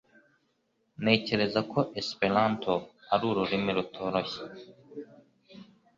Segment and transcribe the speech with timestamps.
[1.01, 2.73] Ntekereza ko Esperanto
[3.13, 4.41] ari ururimi rutoroshye